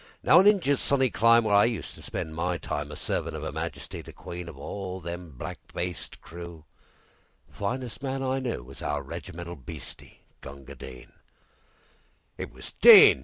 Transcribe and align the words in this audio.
Now 0.23 0.39
in 0.39 0.47
Injia's 0.47 0.79
sunny 0.79 1.11
clime, 1.11 1.43
Where 1.43 1.53
I 1.53 1.65
used 1.65 1.93
to 1.93 2.01
spend 2.01 2.33
my 2.35 2.57
timeA 2.57 2.95
servin' 2.97 3.35
of 3.35 3.43
'Er 3.43 3.51
Majesty 3.51 4.01
the 4.01 4.11
Queen, 4.11 4.49
Of 4.49 4.57
all 4.57 4.99
them 4.99 5.35
black 5.37 5.59
faced 5.71 6.21
crewThe 6.21 6.63
finest 7.47 8.01
man 8.01 8.23
I 8.23 8.39
knewWas 8.39 8.81
our 8.81 9.03
regimental 9.03 9.55
bhisti, 9.55 10.21
Gunga 10.41 10.73
Din.It 10.73 12.51
was 12.51 12.71
"Din! 12.81 13.19